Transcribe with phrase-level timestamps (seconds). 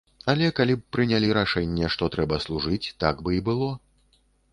[0.31, 3.69] Але калі б прынялі рашэнне, што трэба служыць, так бы і было.